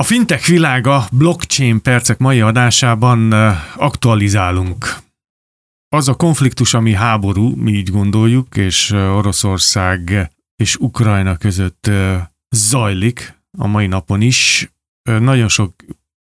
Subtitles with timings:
[0.00, 3.32] A fintech világa blockchain percek mai adásában
[3.76, 4.96] aktualizálunk.
[5.88, 11.90] Az a konfliktus, ami háború, mi így gondoljuk, és Oroszország és Ukrajna között
[12.50, 14.72] zajlik a mai napon is,
[15.02, 15.74] nagyon sok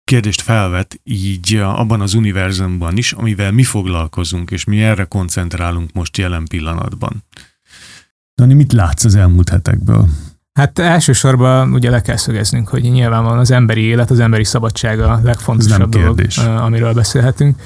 [0.04, 6.16] kérdést felvet így abban az univerzumban is, amivel mi foglalkozunk, és mi erre koncentrálunk most
[6.16, 7.24] jelen pillanatban.
[8.34, 10.08] Dani, mit látsz az elmúlt hetekből?
[10.58, 15.20] Hát elsősorban ugye le kell szögeznünk, hogy nyilvánvalóan az emberi élet, az emberi szabadság a
[15.22, 17.60] legfontosabb dolog, amiről beszélhetünk,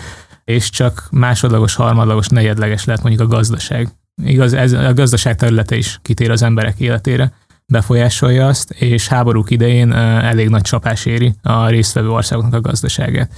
[0.45, 3.89] és csak másodlagos, harmadlagos, negyedleges lehet mondjuk a gazdaság.
[4.25, 7.33] Igaz, ez a gazdaság területe is kitér az emberek életére,
[7.67, 13.31] befolyásolja azt, és háborúk idején elég nagy csapás éri a résztvevő országoknak a gazdaságát.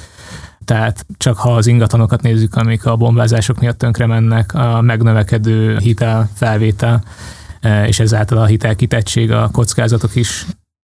[0.65, 6.30] Tehát csak ha az ingatlanokat nézzük, amik a bombázások miatt tönkre mennek, a megnövekedő hitel
[6.34, 7.44] felvétel, E,
[7.86, 10.46] és ezáltal a hitelkitettség, a kockázatok is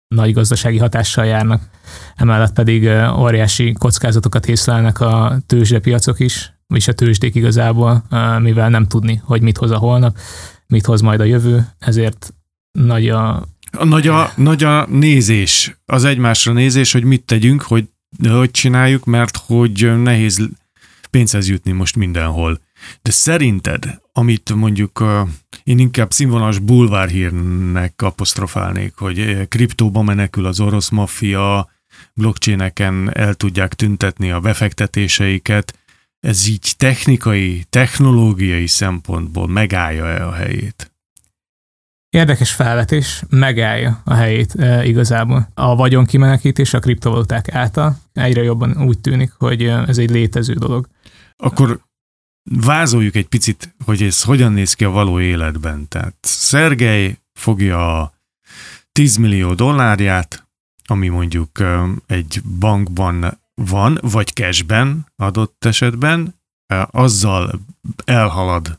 [0.08, 1.62] nagy gazdasági hatással járnak.
[2.16, 8.68] Emellett pedig e, óriási kockázatokat észlelnek a tőzsdepiacok is, és a tőzsdék igazából, e, mivel
[8.68, 10.18] nem tudni, hogy mit hoz a holnap,
[10.66, 12.34] mit hoz majd a jövő, ezért
[12.72, 13.46] nagy a...
[13.70, 17.88] a nagy, a, nagy a nézés, az egymásra nézés, hogy mit tegyünk, hogy
[18.28, 20.48] hogy csináljuk, mert hogy nehéz
[21.10, 22.60] pénzhez jutni most mindenhol.
[23.02, 25.04] De szerinted, amit mondjuk
[25.64, 31.70] én inkább színvonalas bulvárhírnek apostrofálnék, hogy kriptóba menekül az orosz maffia,
[32.14, 35.78] blockchaineken el tudják tüntetni a befektetéseiket,
[36.20, 40.92] ez így technikai, technológiai szempontból megállja-e a helyét?
[42.08, 45.48] Érdekes felvetés, megállja a helyét e, igazából.
[45.54, 50.88] A vagyonkimenekítés a kriptovaluták által egyre jobban úgy tűnik, hogy ez egy létező dolog.
[51.36, 51.85] Akkor
[52.50, 55.88] vázoljuk egy picit, hogy ez hogyan néz ki a való életben.
[55.88, 58.14] Tehát Szergej fogja a
[58.92, 60.48] 10 millió dollárját,
[60.86, 61.62] ami mondjuk
[62.06, 66.34] egy bankban van, vagy cashben adott esetben,
[66.90, 67.60] azzal
[68.04, 68.78] elhalad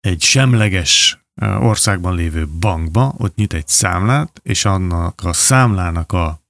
[0.00, 6.40] egy semleges országban lévő bankba, ott nyit egy számlát, és annak a számlának a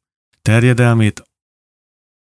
[0.43, 1.23] terjedelmét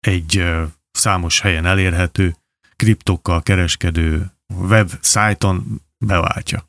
[0.00, 0.44] egy
[0.90, 2.36] számos helyen elérhető
[2.82, 4.32] kriptokkal kereskedő
[4.68, 6.68] websájton beváltja.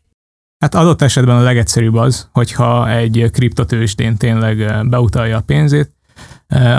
[0.57, 5.91] Hát adott esetben a legegyszerűbb az, hogyha egy kriptotősdén tényleg beutalja a pénzét,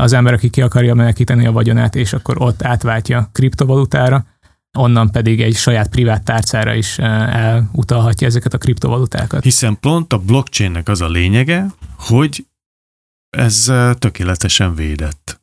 [0.00, 4.26] az ember, aki ki akarja menekíteni a vagyonát, és akkor ott átváltja kriptovalutára,
[4.78, 9.42] onnan pedig egy saját privát tárcára is elutalhatja ezeket a kriptovalutákat.
[9.42, 12.46] Hiszen pont a blockchainnek az a lényege, hogy
[13.30, 15.40] ez tökéletesen védett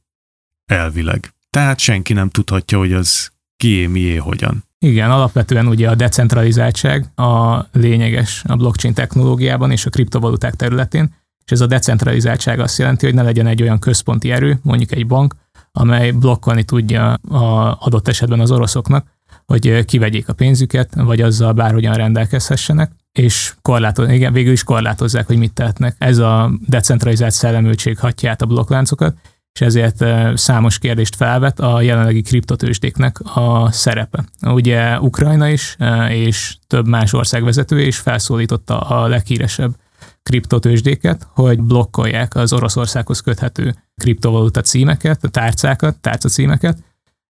[0.66, 1.34] elvileg.
[1.50, 3.32] Tehát senki nem tudhatja, hogy az
[3.62, 4.64] kié, mié, hogyan.
[4.80, 11.14] Igen, alapvetően ugye a decentralizáltság a lényeges a blockchain technológiában és a kriptovaluták területén,
[11.46, 15.08] és ez a decentralizáltság azt jelenti, hogy ne legyen egy olyan központi erő, mondjuk egy
[15.08, 15.36] bank,
[15.72, 19.08] amely blokkolni tudja a adott esetben az oroszoknak,
[19.46, 25.38] hogy kivegyék a pénzüket, vagy azzal bárhogyan rendelkezhessenek, és korlátoz, igen, végül is korlátozzák, hogy
[25.38, 25.96] mit tehetnek.
[25.98, 29.16] Ez a decentralizált szellemültség hatja át a blokkláncokat,
[29.54, 30.06] és ezért
[30.38, 34.24] számos kérdést felvet a jelenlegi kriptotősdéknek a szerepe.
[34.42, 35.78] Ugye Ukrajna is,
[36.10, 39.76] és több más ország vezetője is felszólította a leghíresebb
[40.24, 46.78] kriptotősdéket, hogy blokkolják az Oroszországhoz köthető kriptovaluta címeket, a tárcákat, tárcacímeket,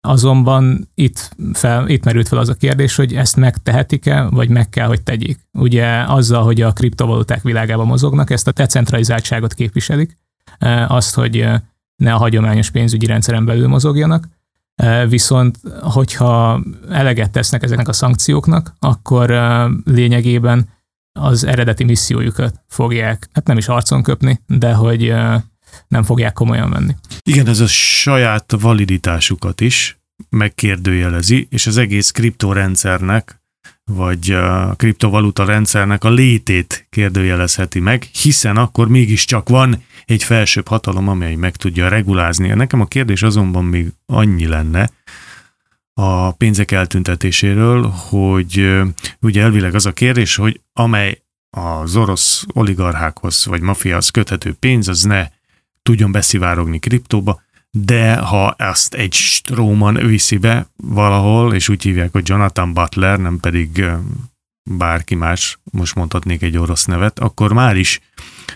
[0.01, 4.87] Azonban itt, fel, itt merült fel az a kérdés, hogy ezt megtehetik-e, vagy meg kell,
[4.87, 5.39] hogy tegyék.
[5.53, 10.17] Ugye azzal, hogy a kriptovaluták világában mozognak, ezt a decentralizáltságot képviselik,
[10.87, 11.47] azt, hogy
[11.99, 14.27] ne a hagyományos pénzügyi rendszeren belül mozogjanak,
[14.75, 20.69] e, viszont hogyha eleget tesznek ezeknek a szankcióknak, akkor e, lényegében
[21.19, 25.43] az eredeti missziójukat fogják, hát nem is arcon köpni, de hogy e,
[25.87, 26.95] nem fogják komolyan venni.
[27.23, 29.99] Igen, ez a saját validitásukat is
[30.29, 33.38] megkérdőjelezi, és az egész kriptorendszernek
[33.89, 41.07] vagy a kriptovaluta rendszernek a létét kérdőjelezheti meg, hiszen akkor mégiscsak van egy felsőbb hatalom,
[41.07, 42.47] amely meg tudja regulázni.
[42.47, 44.89] Nekem a kérdés azonban még annyi lenne
[45.93, 48.81] a pénzek eltüntetéséről, hogy
[49.19, 55.03] ugye elvileg az a kérdés, hogy amely az orosz oligarchákhoz vagy mafiához köthető pénz, az
[55.03, 55.27] ne
[55.81, 57.41] tudjon beszivárogni kriptóba,
[57.77, 63.39] de ha ezt egy stróman viszi be valahol, és úgy hívják, hogy Jonathan Butler, nem
[63.39, 63.85] pedig
[64.69, 67.99] bárki más, most mondhatnék egy orosz nevet, akkor már is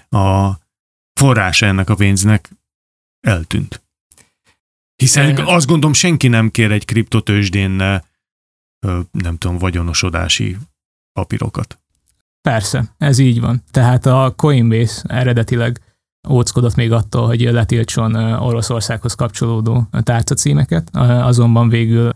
[0.09, 0.51] a
[1.19, 2.49] forrása ennek a pénznek
[3.27, 3.83] eltűnt.
[4.95, 7.71] Hiszen azt gondolom, senki nem kér egy kriptotősdén
[9.11, 10.57] nem tudom, vagyonosodási
[11.11, 11.79] papírokat.
[12.41, 13.63] Persze, ez így van.
[13.71, 15.81] Tehát a Coinbase eredetileg
[16.29, 22.11] óckodott még attól, hogy letiltson Oroszországhoz kapcsolódó tárcacímeket, azonban végül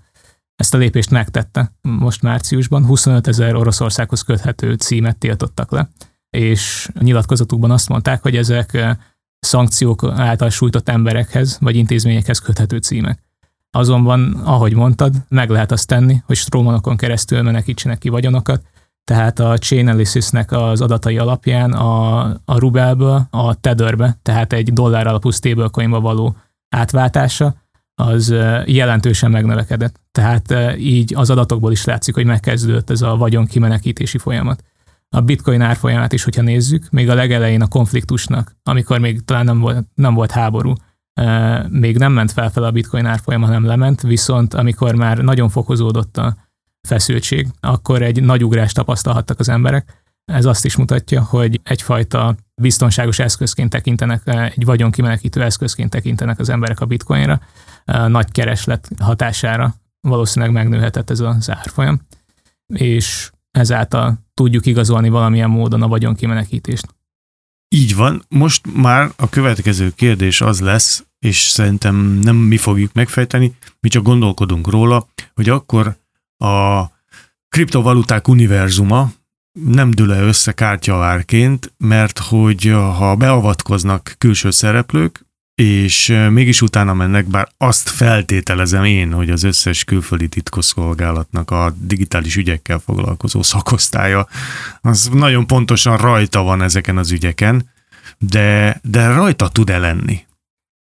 [0.56, 2.86] ezt a lépést megtette most márciusban.
[2.86, 5.90] 25 ezer Oroszországhoz köthető címet tiltottak le,
[6.30, 8.98] és a nyilatkozatukban azt mondták, hogy ezek
[9.40, 13.24] szankciók által sújtott emberekhez vagy intézményekhez köthető címek.
[13.72, 18.66] Azonban, ahogy mondtad, meg lehet azt tenni, hogy strómanokon keresztül menekítsenek ki vagyonokat,
[19.08, 25.30] tehát a Chainalysis-nek az adatai alapján a, a rubelből a tetherbe, tehát egy dollár alapú
[25.30, 26.36] stablecoinba való
[26.70, 27.56] átváltása,
[27.96, 28.30] az
[28.66, 30.00] jelentősen megnövekedett.
[30.12, 34.64] Tehát így az adatokból is látszik, hogy megkezdődött ez a vagyon kimenekítési folyamat.
[35.10, 39.60] A bitcoin árfolyamát is, hogyha nézzük, még a legelején a konfliktusnak, amikor még talán nem
[39.60, 40.74] volt, nem volt háború,
[41.70, 46.18] még nem ment fel fel a bitcoin árfolyam, hanem lement, viszont amikor már nagyon fokozódott
[46.18, 46.47] a
[46.88, 50.06] feszültség, akkor egy nagy ugrást tapasztalhattak az emberek.
[50.26, 54.22] Ez azt is mutatja, hogy egyfajta biztonságos eszközként tekintenek,
[54.56, 57.42] egy vagyonkimenekítő eszközként tekintenek az emberek a bitcoinra,
[57.86, 59.76] nagy kereslet hatására
[60.08, 62.02] valószínűleg megnőhetett ez az árfolyam,
[62.74, 66.96] és ezáltal tudjuk igazolni valamilyen módon a vagyonkimenekítést.
[67.76, 68.24] Így van.
[68.30, 74.04] Most már a következő kérdés az lesz, és szerintem nem mi fogjuk megfejteni, mi csak
[74.04, 75.98] gondolkodunk róla, hogy akkor
[76.38, 76.84] a
[77.50, 79.12] kriptovaluták univerzuma
[79.52, 82.64] nem dől -e össze kártyavárként, mert hogy
[82.98, 85.26] ha beavatkoznak külső szereplők,
[85.62, 92.36] és mégis utána mennek, bár azt feltételezem én, hogy az összes külföldi titkosszolgálatnak a digitális
[92.36, 94.28] ügyekkel foglalkozó szakosztálya,
[94.82, 97.70] az nagyon pontosan rajta van ezeken az ügyeken,
[98.18, 100.26] de, de rajta tud-e lenni?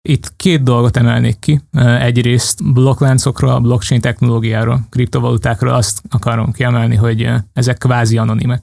[0.03, 1.61] Itt két dolgot emelnék ki.
[1.99, 8.63] Egyrészt blokkláncokról, blockchain technológiáról, kriptovalutákról azt akarom kiemelni, hogy ezek kvázi anonimek.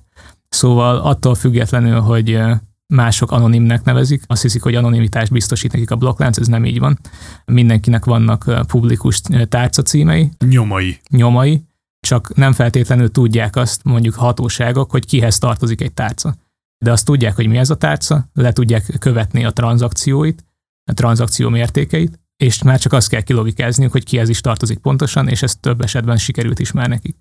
[0.49, 2.39] Szóval attól függetlenül, hogy
[2.87, 6.99] mások anonimnek nevezik, azt hiszik, hogy anonimitást biztosít nekik a blokklánc, ez nem így van.
[7.45, 10.29] Mindenkinek vannak publikus tárcacímei.
[10.49, 10.99] Nyomai.
[11.09, 11.63] Nyomai,
[11.99, 16.35] csak nem feltétlenül tudják azt mondjuk hatóságok, hogy kihez tartozik egy tárca.
[16.77, 20.45] De azt tudják, hogy mi ez a tárca, le tudják követni a tranzakcióit,
[20.85, 25.43] a tranzakció mértékeit, és már csak azt kell kilogikázniuk, hogy kihez is tartozik pontosan, és
[25.43, 27.15] ez több esetben sikerült is már nekik.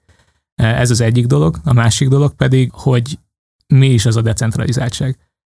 [0.54, 1.56] Ez az egyik dolog.
[1.64, 3.18] A másik dolog pedig, hogy
[3.66, 5.18] mi is az a decentralizáltság.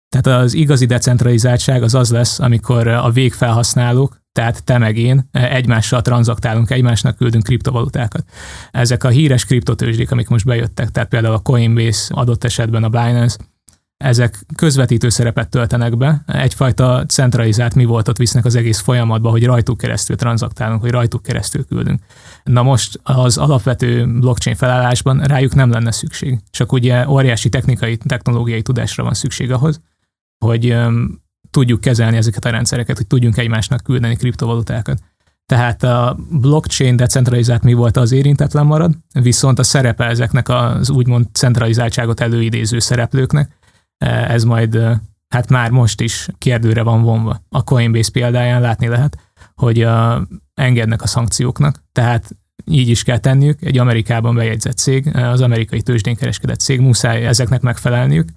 [0.09, 6.01] Tehát az igazi decentralizáltság az az lesz, amikor a végfelhasználók, tehát te meg én egymással
[6.01, 8.29] tranzaktálunk, egymásnak küldünk kriptovalutákat.
[8.71, 13.37] Ezek a híres kriptotőzsdék, amik most bejöttek, tehát például a Coinbase, adott esetben a Binance,
[13.97, 19.77] ezek közvetítő szerepet töltenek be, egyfajta centralizált mi voltat visznek az egész folyamatba, hogy rajtuk
[19.77, 21.99] keresztül tranzaktálunk, hogy rajtuk keresztül küldünk.
[22.43, 28.61] Na most az alapvető blockchain felállásban rájuk nem lenne szükség, csak ugye óriási technikai, technológiai
[28.61, 29.81] tudásra van szükség ahhoz,
[30.45, 30.77] hogy
[31.49, 34.99] tudjuk kezelni ezeket a rendszereket, hogy tudjunk egymásnak küldeni kriptovalutákat.
[35.45, 41.25] Tehát a blockchain decentralizált mi volt az érintetlen marad, viszont a szerepe ezeknek az úgymond
[41.31, 43.57] centralizáltságot előidéző szereplőknek,
[43.97, 47.43] ez majd e, hát már most is kérdőre van vonva.
[47.49, 49.17] A Coinbase példáján látni lehet,
[49.55, 55.41] hogy a, engednek a szankcióknak, tehát így is kell tenniük, egy Amerikában bejegyzett cég, az
[55.41, 58.29] amerikai tőzsdén kereskedett cég, muszáj ezeknek megfelelniük,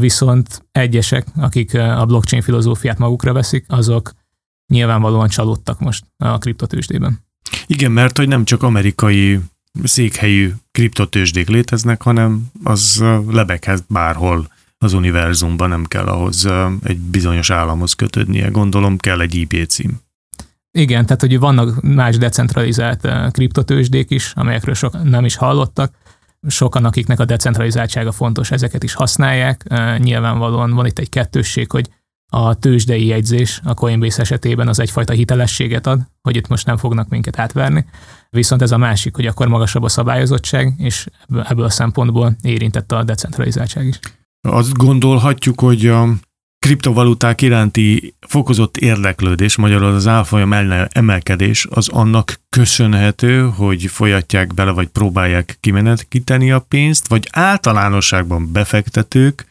[0.00, 4.12] viszont egyesek, akik a blockchain filozófiát magukra veszik, azok
[4.72, 7.18] nyilvánvalóan csalódtak most a kriptotősdében.
[7.66, 9.40] Igen, mert hogy nem csak amerikai
[9.84, 14.48] székhelyű kriptotősdék léteznek, hanem az lebeghet bárhol
[14.82, 16.48] az univerzumban, nem kell ahhoz
[16.82, 20.00] egy bizonyos államhoz kötődnie, gondolom kell egy IP cím.
[20.78, 25.94] Igen, tehát hogy vannak más decentralizált kriptotősdék is, amelyekről sok nem is hallottak,
[26.48, 29.64] sokan, akiknek a decentralizáltsága fontos, ezeket is használják.
[29.98, 31.88] Nyilvánvalóan van itt egy kettősség, hogy
[32.34, 37.08] a tőzsdei jegyzés a Coinbase esetében az egyfajta hitelességet ad, hogy itt most nem fognak
[37.08, 37.84] minket átverni.
[38.30, 43.02] Viszont ez a másik, hogy akkor magasabb a szabályozottság, és ebből a szempontból érintett a
[43.02, 43.98] decentralizáltság is.
[44.48, 46.08] Azt gondolhatjuk, hogy a
[46.58, 50.52] kriptovaluták iránti fokozott érdeklődés, magyarul az árfolyam
[50.88, 59.46] emelkedés az annak köszönhető, hogy folyatják bele, vagy próbálják kimenekíteni a pénzt, vagy általánosságban befektetők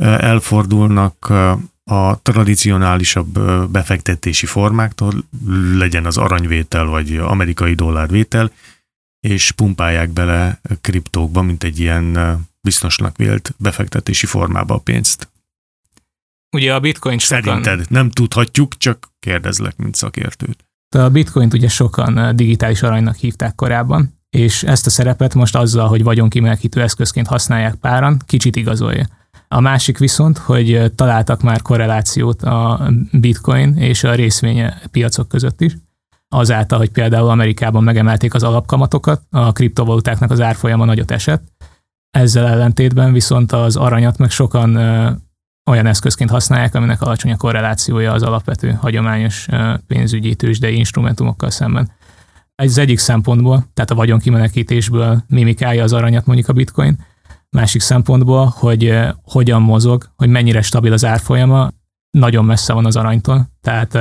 [0.00, 1.32] elfordulnak
[1.84, 3.40] a tradicionálisabb
[3.70, 5.12] befektetési formáktól,
[5.74, 8.52] legyen az aranyvétel, vagy amerikai dollárvétel,
[9.20, 12.16] és pumpálják bele kriptókba, mint egy ilyen
[12.62, 15.30] biztosnak vélt befektetési formába a pénzt.
[16.56, 17.42] Ugye a bitcoin sokan...
[17.42, 20.64] Szerinted nem tudhatjuk, csak kérdezlek, mint szakértőt.
[20.96, 25.88] A bitcoint ugye sokan eh, digitális aranynak hívták korábban, és ezt a szerepet most azzal,
[25.88, 29.06] hogy vagyonkimelkítő eszközként használják páran, kicsit igazolja.
[29.48, 35.76] A másik viszont, hogy találtak már korrelációt a bitcoin és a részvénye piacok között is.
[36.28, 41.51] Azáltal, hogy például Amerikában megemelték az alapkamatokat, a kriptovalutáknak az árfolyama nagyot esett.
[42.18, 44.76] Ezzel ellentétben viszont az aranyat meg sokan
[45.70, 49.46] olyan eszközként használják, aminek alacsony a korrelációja az alapvető hagyományos
[49.86, 51.90] pénzügyi tőzsdei instrumentumokkal szemben.
[52.54, 56.98] Ez egyik szempontból, tehát a vagyonkimenekítésből mimikálja az aranyat mondjuk a bitcoin,
[57.50, 61.70] másik szempontból, hogy hogyan mozog, hogy mennyire stabil az árfolyama,
[62.10, 63.98] nagyon messze van az aranytól, tehát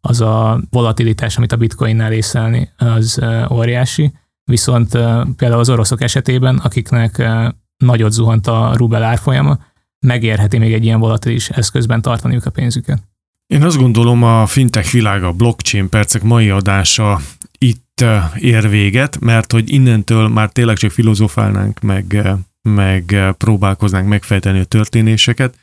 [0.00, 4.12] az a volatilitás, amit a bitcoinnál észlelni, az óriási,
[4.48, 4.90] viszont
[5.36, 7.28] például az oroszok esetében, akiknek
[7.76, 9.58] nagyot zuhant a rubel árfolyama,
[10.06, 13.02] megérheti még egy ilyen volatilis eszközben tartaniuk a pénzüket.
[13.46, 17.20] Én azt gondolom, a fintech világa, blockchain percek mai adása
[17.58, 18.04] itt
[18.38, 22.26] ér véget, mert hogy innentől már tényleg csak filozofálnánk, meg,
[22.62, 25.58] meg próbálkoznánk megfejteni a történéseket.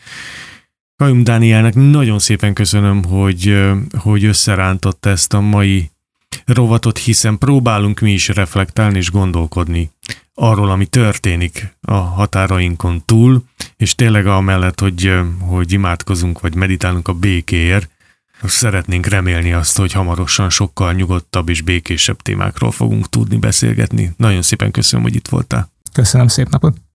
[0.95, 3.63] Kajum Dánielnek nagyon szépen köszönöm, hogy,
[3.97, 5.91] hogy összerántott ezt a mai
[6.45, 9.91] rovatot, hiszen próbálunk mi is reflektálni és gondolkodni
[10.33, 13.43] arról, ami történik a határainkon túl,
[13.77, 17.89] és tényleg amellett, hogy, hogy imádkozunk vagy meditálunk a békéért,
[18.43, 24.13] szeretnénk remélni azt, hogy hamarosan sokkal nyugodtabb és békésebb témákról fogunk tudni beszélgetni.
[24.17, 25.71] Nagyon szépen köszönöm, hogy itt voltál.
[25.93, 26.85] Köszönöm, szép napot!